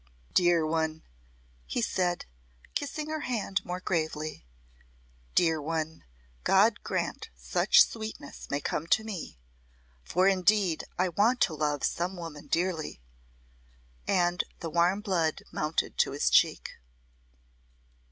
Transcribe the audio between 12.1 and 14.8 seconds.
woman dearly," and the